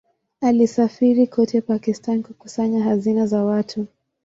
[0.41, 3.85] Alisafiri kote Pakistan kukusanya hazina za watu.